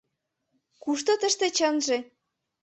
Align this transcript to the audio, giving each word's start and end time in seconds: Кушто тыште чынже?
Кушто 0.83 1.11
тыште 1.21 1.47
чынже? 1.57 1.97